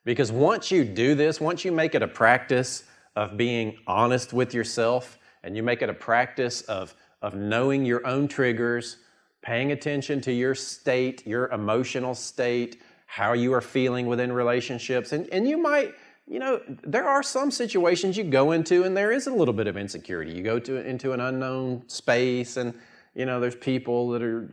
[0.05, 2.83] because once you do this, once you make it a practice
[3.15, 8.05] of being honest with yourself, and you make it a practice of, of knowing your
[8.05, 8.97] own triggers,
[9.41, 15.13] paying attention to your state, your emotional state, how you are feeling within relationships.
[15.13, 15.93] And, and you might,
[16.27, 19.67] you know, there are some situations you go into and there is a little bit
[19.67, 20.33] of insecurity.
[20.33, 22.73] You go to into an unknown space and
[23.15, 24.47] you know there's people that are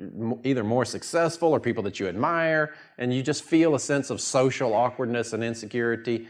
[0.45, 4.21] either more successful or people that you admire and you just feel a sense of
[4.21, 6.29] social awkwardness and insecurity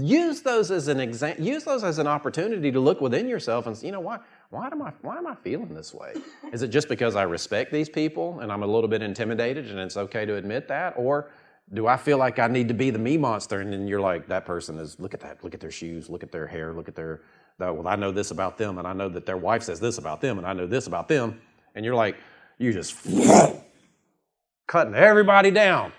[0.00, 3.76] use those as an example use those as an opportunity to look within yourself and
[3.76, 4.18] say, you know why
[4.50, 6.14] why am I why am I feeling this way?
[6.52, 9.78] Is it just because I respect these people and I'm a little bit intimidated and
[9.78, 10.94] it's okay to admit that?
[10.96, 11.30] Or
[11.72, 13.60] do I feel like I need to be the me monster?
[13.60, 16.22] And then you're like, that person is, look at that, look at their shoes, look
[16.22, 17.22] at their hair, look at their,
[17.58, 20.20] well, I know this about them, and I know that their wife says this about
[20.20, 21.40] them, and I know this about them.
[21.74, 22.16] And you're like,
[22.58, 22.96] you just
[24.66, 25.92] cutting everybody down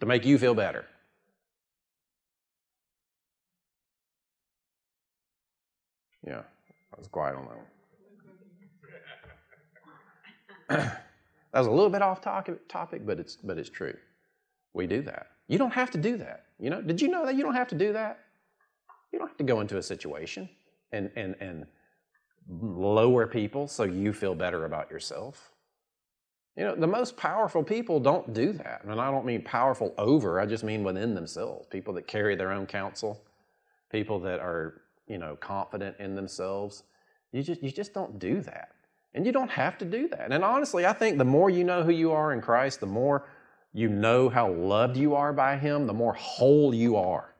[0.00, 0.84] to make you feel better.
[6.26, 6.42] Yeah,
[6.94, 7.66] I was quiet on that one.
[11.52, 13.96] that was a little bit off topic, but it's but it's true.
[14.72, 15.28] We do that.
[15.48, 16.44] You don't have to do that.
[16.58, 18.20] You know, did you know that you don't have to do that?
[19.12, 20.48] You don't have to go into a situation
[20.92, 21.66] and and and
[22.48, 25.52] lower people so you feel better about yourself.
[26.56, 28.82] You know, the most powerful people don't do that.
[28.82, 31.66] And I don't mean powerful over, I just mean within themselves.
[31.68, 33.22] People that carry their own counsel,
[33.92, 36.82] people that are, you know, confident in themselves.
[37.32, 38.70] You just you just don't do that.
[39.14, 40.32] And you don't have to do that.
[40.32, 43.26] And honestly, I think the more you know who you are in Christ, the more
[43.72, 47.34] you know how loved you are by Him, the more whole you are.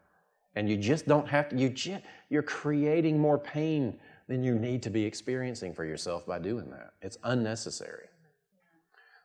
[0.54, 4.82] And you just don't have to, you just, you're creating more pain than you need
[4.82, 6.90] to be experiencing for yourself by doing that.
[7.00, 8.08] It's unnecessary.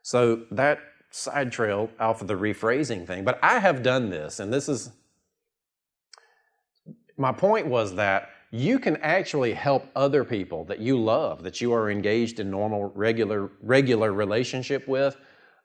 [0.01, 0.79] So that
[1.11, 4.91] side trail off of the rephrasing thing, but I have done this, and this is
[7.17, 11.73] my point was that you can actually help other people that you love, that you
[11.73, 15.17] are engaged in normal, regular, regular relationship with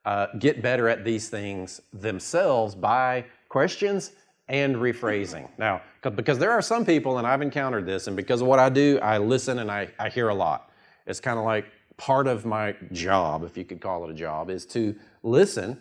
[0.08, 4.12] uh, get better at these things themselves by questions
[4.48, 5.46] and rephrasing.
[5.58, 5.82] Now,
[6.14, 8.98] because there are some people, and I've encountered this, and because of what I do,
[9.02, 10.70] I listen and I, I hear a lot.
[11.06, 11.66] It's kind of like
[11.98, 15.78] part of my job, if you could call it a job, is to listen,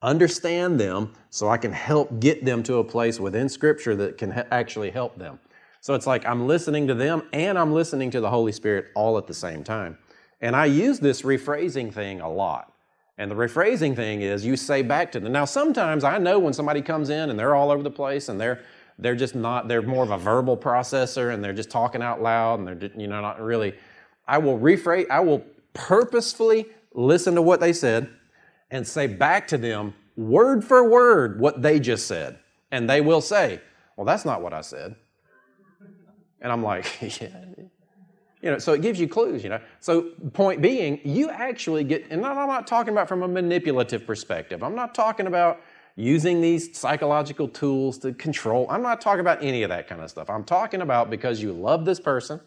[0.00, 4.30] understand them, so I can help get them to a place within Scripture that can
[4.30, 5.38] ha- actually help them.
[5.82, 9.18] So it's like I'm listening to them and I'm listening to the Holy Spirit all
[9.18, 9.98] at the same time.
[10.40, 12.72] And I use this rephrasing thing a lot.
[13.18, 15.32] And the rephrasing thing is you say back to them.
[15.32, 18.40] Now, sometimes I know when somebody comes in and they're all over the place and
[18.40, 18.60] they're
[18.98, 22.58] they're just not, they're more of a verbal processor and they're just talking out loud
[22.58, 23.74] and they're, you know, not really.
[24.26, 28.08] I will rephrase, I will purposefully listen to what they said
[28.70, 32.38] and say back to them word for word what they just said.
[32.72, 33.60] And they will say,
[33.96, 34.96] Well, that's not what I said.
[36.40, 36.86] And I'm like,
[37.20, 37.28] Yeah.
[38.40, 39.60] You know, so it gives you clues, you know.
[39.80, 44.62] So, point being, you actually get, and I'm not talking about from a manipulative perspective.
[44.62, 45.60] I'm not talking about
[45.96, 48.66] using these psychological tools to control.
[48.70, 50.30] I'm not talking about any of that kind of stuff.
[50.30, 52.40] I'm talking about because you love this person,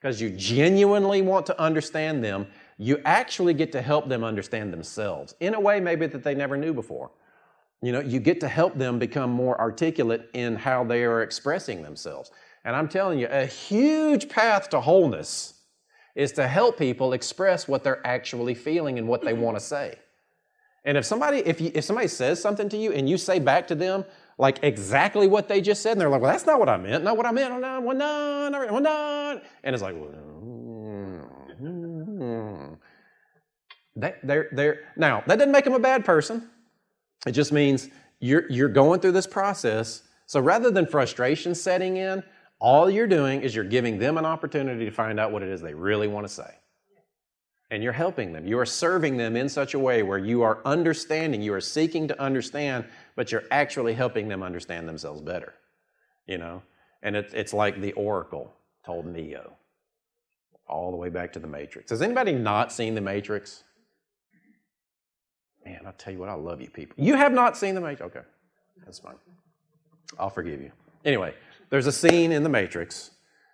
[0.00, 5.36] because you genuinely want to understand them, you actually get to help them understand themselves
[5.38, 7.12] in a way maybe that they never knew before.
[7.80, 11.82] You know, you get to help them become more articulate in how they are expressing
[11.82, 12.32] themselves.
[12.66, 15.54] And I'm telling you, a huge path to wholeness
[16.16, 19.94] is to help people express what they're actually feeling and what they want to say.
[20.84, 23.68] And if somebody, if, you, if somebody says something to you and you say back
[23.68, 24.04] to them
[24.36, 27.04] like exactly what they just said, and they're like, well, that's not what I meant,
[27.04, 29.40] not what I meant, oh, no, well, no, no, well, no.
[29.62, 30.10] And it's like, well,
[33.94, 36.50] they're, they're, now, that doesn't make them a bad person.
[37.26, 40.02] It just means you're, you're going through this process.
[40.26, 42.24] So rather than frustration setting in,
[42.58, 45.60] all you're doing is you're giving them an opportunity to find out what it is
[45.60, 46.54] they really want to say.
[47.70, 48.46] And you're helping them.
[48.46, 52.06] You are serving them in such a way where you are understanding, you are seeking
[52.08, 52.84] to understand,
[53.16, 55.54] but you're actually helping them understand themselves better.
[56.26, 56.62] You know?
[57.02, 59.52] And it, it's like the oracle told Neo,
[60.68, 61.90] all the way back to the Matrix.
[61.90, 63.64] Has anybody not seen the Matrix?
[65.64, 66.94] Man, I'll tell you what, I love you people.
[66.96, 68.16] You have not seen the Matrix?
[68.16, 68.26] Okay,
[68.84, 69.16] that's fine.
[70.18, 70.70] I'll forgive you.
[71.04, 71.34] Anyway,
[71.70, 73.10] there's a scene in The Matrix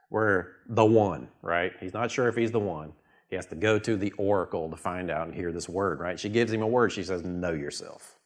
[0.09, 1.73] where the one, right?
[1.81, 2.93] He's not sure if he's the one.
[3.31, 6.21] He has to go to the oracle to find out and hear this word, right?
[6.21, 6.93] She gives him a word.
[6.93, 8.19] She says, Know yourself.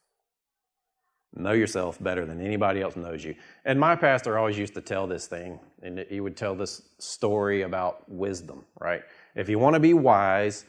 [1.33, 3.35] Know yourself better than anybody else knows you.
[3.63, 7.61] And my pastor always used to tell this thing, and he would tell this story
[7.61, 9.01] about wisdom, right?
[9.35, 10.65] If you want to be wise,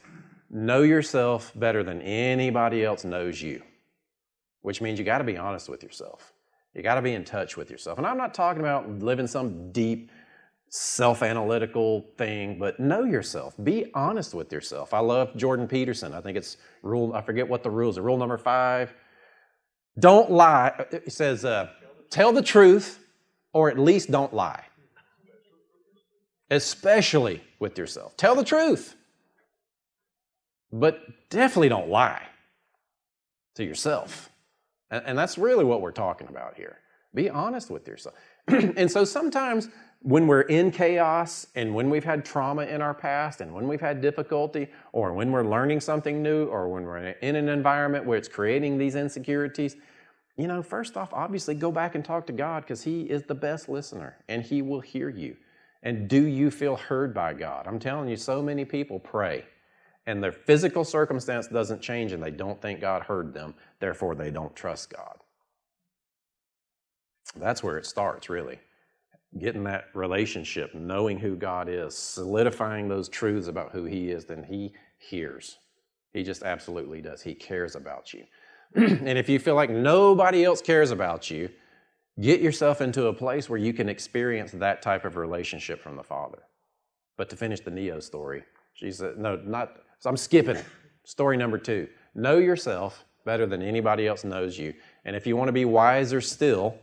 [0.50, 3.62] know yourself better than anybody else knows you,
[4.62, 6.32] which means you got to be honest with yourself.
[6.78, 7.98] You got to be in touch with yourself.
[7.98, 10.10] And I'm not talking about living some deep,
[10.70, 13.54] self analytical thing, but know yourself.
[13.62, 14.94] Be honest with yourself.
[14.94, 16.14] I love Jordan Peterson.
[16.14, 18.02] I think it's rule, I forget what the rules are.
[18.02, 18.94] Rule number five
[19.98, 20.86] don't lie.
[20.92, 21.70] It says, uh,
[22.10, 23.04] tell the truth,
[23.52, 24.64] or at least don't lie.
[26.50, 28.16] Especially with yourself.
[28.16, 28.94] Tell the truth,
[30.72, 32.22] but definitely don't lie
[33.56, 34.27] to yourself.
[34.90, 36.78] And, and that's really what we're talking about here.
[37.14, 38.14] Be honest with yourself.
[38.48, 39.68] and so sometimes
[40.02, 43.80] when we're in chaos and when we've had trauma in our past and when we've
[43.80, 48.16] had difficulty or when we're learning something new or when we're in an environment where
[48.16, 49.76] it's creating these insecurities,
[50.36, 53.34] you know, first off, obviously go back and talk to God because He is the
[53.34, 55.36] best listener and He will hear you.
[55.82, 57.66] And do you feel heard by God?
[57.66, 59.44] I'm telling you, so many people pray
[60.08, 64.30] and their physical circumstance doesn't change and they don't think God heard them, therefore they
[64.30, 65.18] don't trust God.
[67.36, 68.58] That's where it starts, really.
[69.38, 74.44] Getting that relationship, knowing who God is, solidifying those truths about who He is, then
[74.44, 75.58] He hears.
[76.14, 77.20] He just absolutely does.
[77.20, 78.24] He cares about you.
[78.74, 81.50] and if you feel like nobody else cares about you,
[82.18, 86.02] get yourself into a place where you can experience that type of relationship from the
[86.02, 86.44] Father.
[87.18, 88.44] But to finish the Neo story,
[88.74, 90.58] Jesus, no, not so I'm skipping
[91.04, 91.88] story number two.
[92.14, 94.74] Know yourself better than anybody else knows you.
[95.04, 96.76] And if you want to be wiser still,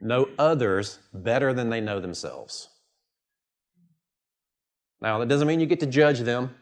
[0.00, 2.68] know others better than they know themselves.
[5.00, 6.54] Now, that doesn't mean you get to judge them,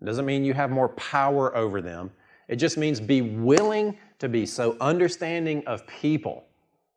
[0.00, 2.10] it doesn't mean you have more power over them.
[2.48, 6.44] It just means be willing to be so understanding of people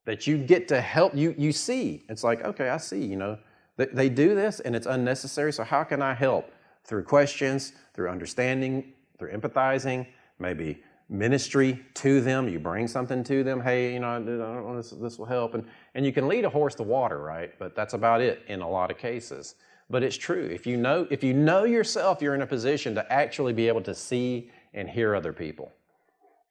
[0.05, 3.37] that you get to help you you see it's like okay i see you know
[3.77, 6.51] they, they do this and it's unnecessary so how can i help
[6.83, 10.07] through questions, through understanding, through empathizing,
[10.39, 12.47] maybe ministry to them.
[12.47, 13.61] You bring something to them.
[13.61, 15.55] Hey, you know, this, this will help.
[15.55, 17.51] And, and you can lead a horse to water, right?
[17.57, 19.55] But that's about it in a lot of cases.
[19.89, 20.45] But it's true.
[20.45, 23.81] If you know, if you know yourself, you're in a position to actually be able
[23.81, 25.71] to see and hear other people.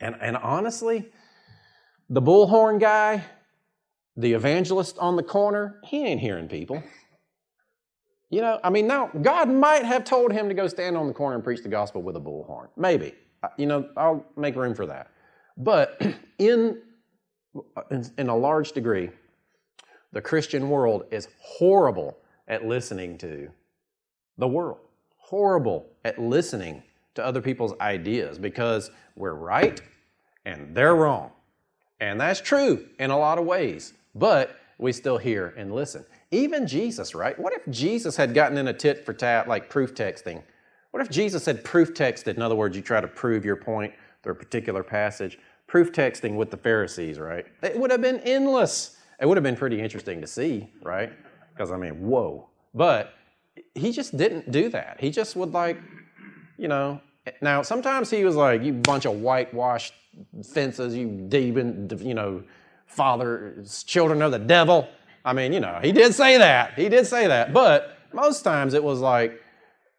[0.00, 1.09] And, and honestly,
[2.11, 3.24] the bullhorn guy,
[4.16, 6.82] the evangelist on the corner, he ain't hearing people.
[8.31, 11.14] You know, I mean, now God might have told him to go stand on the
[11.14, 12.68] corner and preach the gospel with a bullhorn.
[12.76, 13.14] Maybe.
[13.57, 15.11] You know, I'll make room for that.
[15.57, 16.01] But
[16.39, 16.79] in,
[17.91, 19.11] in a large degree,
[20.12, 22.18] the Christian world is horrible
[22.49, 23.51] at listening to
[24.37, 24.79] the world,
[25.16, 26.83] horrible at listening
[27.14, 29.81] to other people's ideas because we're right
[30.45, 31.31] and they're wrong.
[32.01, 33.93] And that's true in a lot of ways.
[34.14, 36.05] But we still hear and listen.
[36.31, 37.39] Even Jesus, right?
[37.39, 40.43] What if Jesus had gotten in a tit for tat, like proof texting?
[40.93, 42.37] What if Jesus had proof texted?
[42.37, 46.37] In other words, you try to prove your point through a particular passage, proof texting
[46.37, 47.47] with the Pharisees, right?
[47.62, 48.97] It would have been endless.
[49.20, 51.12] It would have been pretty interesting to see, right?
[51.53, 52.49] Because I mean, whoa.
[52.74, 53.14] But
[53.74, 54.99] he just didn't do that.
[55.01, 55.79] He just would like,
[56.57, 57.01] you know.
[57.43, 59.93] Now sometimes he was like, "You bunch of whitewashed
[60.53, 62.43] fences, you demon, you know,
[62.89, 64.89] fathers, children of the devil."
[65.24, 66.74] I mean, you know, he did say that.
[66.74, 67.53] He did say that.
[67.53, 69.41] But most times it was like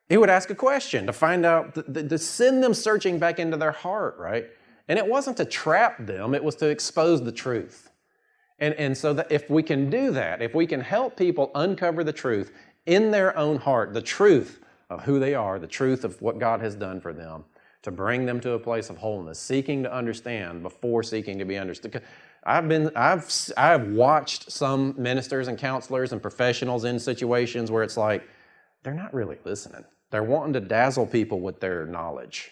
[0.07, 3.57] he would ask a question to find out, to, to send them searching back into
[3.57, 4.47] their heart, right?
[4.87, 7.91] And it wasn't to trap them; it was to expose the truth.
[8.59, 12.03] And, and so that if we can do that, if we can help people uncover
[12.03, 12.51] the truth
[12.85, 14.59] in their own heart, the truth
[14.89, 17.45] of who they are, the truth of what God has done for them,
[17.83, 21.57] to bring them to a place of wholeness, seeking to understand before seeking to be
[21.57, 22.01] understood.
[22.43, 27.97] I've been, I've, I've watched some ministers and counselors and professionals in situations where it's
[27.97, 28.27] like
[28.83, 29.83] they're not really listening.
[30.11, 32.51] They're wanting to dazzle people with their knowledge.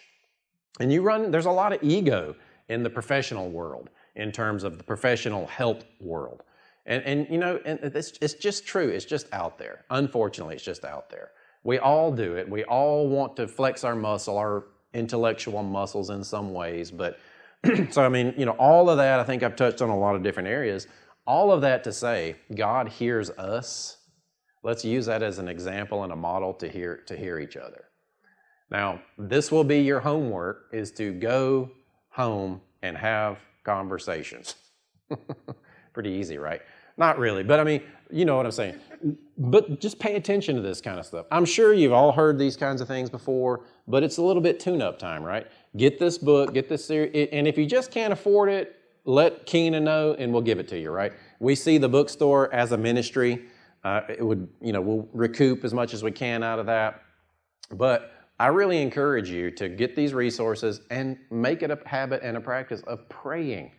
[0.80, 2.36] And you run, there's a lot of ego
[2.68, 6.42] in the professional world in terms of the professional help world.
[6.86, 8.88] And, and you know, and it's, it's just true.
[8.88, 9.84] It's just out there.
[9.90, 11.30] Unfortunately, it's just out there.
[11.64, 12.48] We all do it.
[12.48, 14.64] We all want to flex our muscle, our
[14.94, 16.90] intellectual muscles in some ways.
[16.90, 17.18] But
[17.90, 20.14] so, I mean, you know, all of that, I think I've touched on a lot
[20.14, 20.86] of different areas.
[21.26, 23.96] All of that to say, God hears us.
[24.62, 27.84] Let's use that as an example and a model to hear, to hear each other.
[28.70, 31.70] Now, this will be your homework is to go
[32.10, 34.54] home and have conversations.
[35.92, 36.60] Pretty easy, right?
[36.96, 38.78] Not really, but I mean, you know what I'm saying.
[39.38, 41.26] But just pay attention to this kind of stuff.
[41.30, 44.58] I'm sure you've all heard these kinds of things before, but it's a little bit
[44.58, 45.46] tune up time, right?
[45.76, 49.80] Get this book, get this series, and if you just can't afford it, let Keena
[49.80, 51.12] know and we'll give it to you, right?
[51.40, 53.44] We see the bookstore as a ministry.
[53.84, 57.02] Uh, it would, you know, we'll recoup as much as we can out of that.
[57.70, 62.36] But I really encourage you to get these resources and make it a habit and
[62.36, 63.72] a practice of praying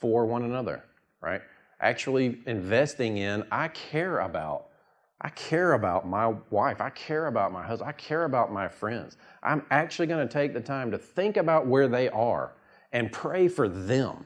[0.00, 0.84] for one another,
[1.20, 1.42] right?
[1.80, 4.69] Actually investing in, I care about.
[5.20, 6.80] I care about my wife.
[6.80, 7.88] I care about my husband.
[7.88, 9.16] I care about my friends.
[9.42, 12.52] I'm actually going to take the time to think about where they are
[12.92, 14.24] and pray for them.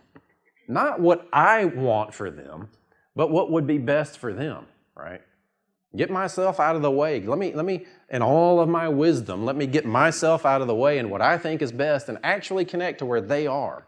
[0.68, 2.68] Not what I want for them,
[3.16, 4.66] but what would be best for them,
[4.96, 5.20] right?
[5.96, 7.20] Get myself out of the way.
[7.20, 10.66] Let me, let me, in all of my wisdom, let me get myself out of
[10.68, 13.86] the way and what I think is best and actually connect to where they are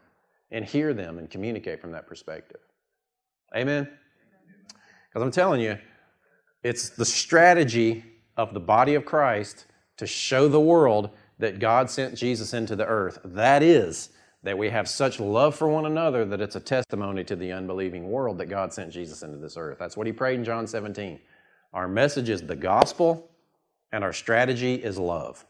[0.50, 2.60] and hear them and communicate from that perspective.
[3.54, 3.88] Amen?
[5.08, 5.78] Because I'm telling you,
[6.66, 8.04] it's the strategy
[8.36, 9.66] of the body of Christ
[9.98, 13.20] to show the world that God sent Jesus into the earth.
[13.24, 14.10] That is,
[14.42, 18.10] that we have such love for one another that it's a testimony to the unbelieving
[18.10, 19.78] world that God sent Jesus into this earth.
[19.78, 21.20] That's what he prayed in John 17.
[21.72, 23.30] Our message is the gospel,
[23.92, 25.44] and our strategy is love.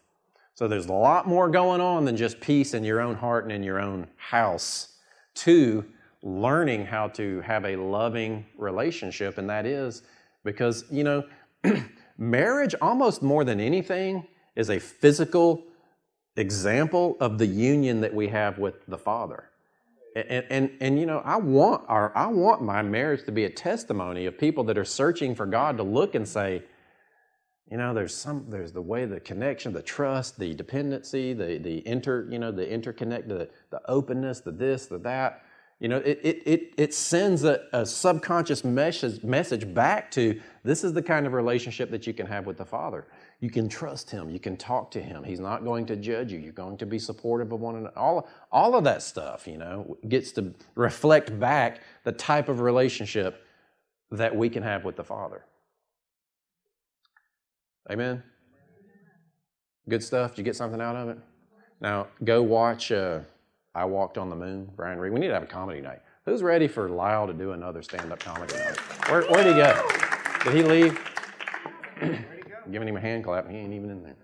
[0.54, 3.52] So there's a lot more going on than just peace in your own heart and
[3.52, 4.98] in your own house
[5.36, 5.82] to
[6.22, 9.38] learning how to have a loving relationship.
[9.38, 10.02] And that is
[10.46, 11.24] because, you know,
[12.16, 15.64] marriage, almost more than anything, is a physical
[16.36, 19.50] example of the union that we have with the Father.
[20.14, 23.50] And, and, and, you know, I want, our, I want my marriage to be a
[23.50, 26.62] testimony of people that are searching for God to look and say,
[27.70, 31.86] you know, there's some, there's the way, the connection, the trust, the dependency, the, the
[31.86, 35.42] inter, you know, the interconnect, the, the openness, the this, the that.
[35.78, 40.82] You know, it, it, it, it sends a, a subconscious message, message back to this
[40.82, 43.06] is the kind of relationship that you can have with the Father.
[43.40, 44.30] You can trust Him.
[44.30, 45.22] You can talk to Him.
[45.22, 46.38] He's not going to judge you.
[46.38, 47.98] You're going to be supportive of one another.
[47.98, 53.44] All, all of that stuff, you know, gets to reflect back the type of relationship
[54.10, 55.44] that we can have with the Father.
[57.90, 58.22] Amen?
[59.88, 60.32] Good stuff.
[60.32, 61.18] Did you get something out of it?
[61.82, 63.20] Now, go watch uh,
[63.76, 65.12] I Walked on the Moon, Brian Regan.
[65.12, 66.00] We need to have a comedy night.
[66.24, 68.78] Who's ready for Lyle to do another stand up comedy night?
[69.10, 69.88] Where, where'd he go?
[70.44, 71.00] Did he leave?
[72.72, 74.16] Giving him a hand clap, he ain't even in there.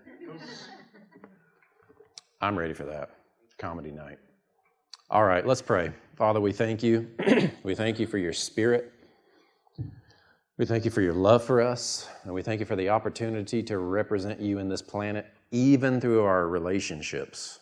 [2.41, 3.11] I'm ready for that
[3.59, 4.17] comedy night.
[5.11, 5.91] All right, let's pray.
[6.15, 7.07] Father, we thank you.
[7.63, 8.91] we thank you for your spirit.
[10.57, 13.61] We thank you for your love for us, and we thank you for the opportunity
[13.63, 17.59] to represent you in this planet, even through our relationships.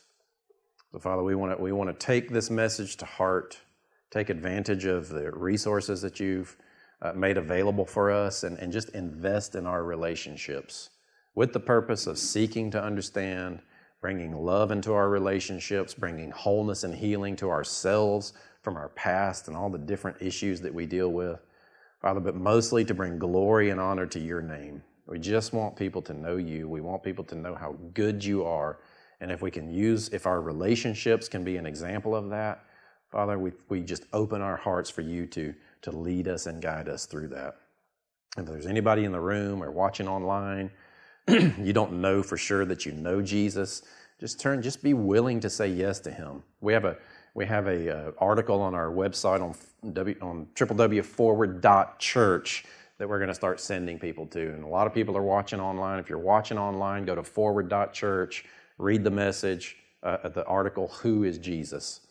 [0.91, 3.57] So, Father, we want to we want to take this message to heart,
[4.09, 6.57] take advantage of the resources that you've
[7.01, 10.89] uh, made available for us, and, and just invest in our relationships
[11.33, 13.61] with the purpose of seeking to understand,
[14.01, 19.55] bringing love into our relationships, bringing wholeness and healing to ourselves from our past and
[19.55, 21.39] all the different issues that we deal with.
[22.01, 24.83] Father, but mostly to bring glory and honor to your name.
[25.07, 26.67] We just want people to know you.
[26.67, 28.79] We want people to know how good you are.
[29.22, 32.65] And if we can use, if our relationships can be an example of that,
[33.09, 35.53] Father, we, we just open our hearts for you to,
[35.84, 37.55] to lead us and guide us through that.
[38.38, 40.72] If there's anybody in the room or watching online,
[41.28, 43.84] you don't know for sure that you know Jesus,
[44.19, 46.43] just turn, just be willing to say yes to Him.
[46.61, 46.97] We have a
[47.34, 49.55] we have a uh, article on our website on
[49.93, 52.65] w, on www.forward.church
[52.97, 54.53] that we're going to start sending people to.
[54.53, 55.97] And a lot of people are watching online.
[55.97, 58.43] If you're watching online, go to forward.church,
[58.82, 62.01] read the message, uh, the article, Who is Jesus?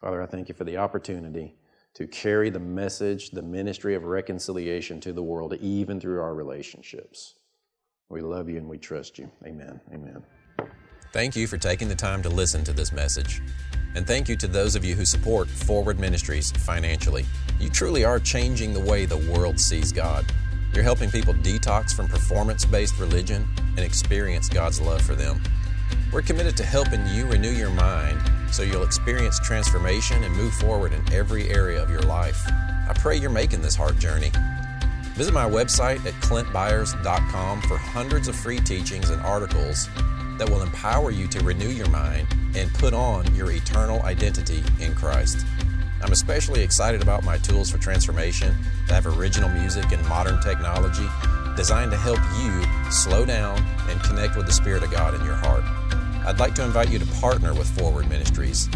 [0.00, 1.56] Father, I thank you for the opportunity
[1.94, 7.34] to carry the message, the ministry of reconciliation to the world, even through our relationships.
[8.08, 9.30] We love you and we trust you.
[9.44, 9.80] Amen.
[9.92, 10.22] Amen.
[11.12, 13.42] Thank you for taking the time to listen to this message.
[13.96, 17.26] And thank you to those of you who support Forward Ministries financially.
[17.58, 20.24] You truly are changing the way the world sees God.
[20.72, 25.42] You're helping people detox from performance based religion and experience God's love for them.
[26.12, 30.92] We're committed to helping you renew your mind so you'll experience transformation and move forward
[30.92, 32.42] in every area of your life.
[32.48, 34.32] I pray you're making this heart journey.
[35.14, 39.88] Visit my website at clintbyars.com for hundreds of free teachings and articles
[40.38, 44.96] that will empower you to renew your mind and put on your eternal identity in
[44.96, 45.46] Christ.
[46.02, 48.56] I'm especially excited about my tools for transformation
[48.88, 51.06] that have original music and modern technology
[51.54, 55.34] designed to help you slow down and connect with the Spirit of God in your
[55.34, 55.62] heart.
[56.26, 58.68] I'd like to invite you to partner with Forward Ministries.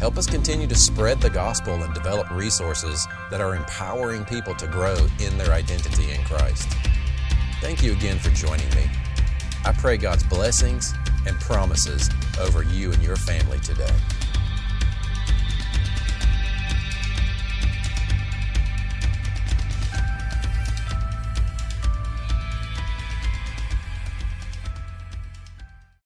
[0.00, 4.66] Help us continue to spread the gospel and develop resources that are empowering people to
[4.66, 6.68] grow in their identity in Christ.
[7.60, 8.90] Thank you again for joining me.
[9.64, 10.92] I pray God's blessings
[11.24, 12.10] and promises
[12.40, 13.94] over you and your family today.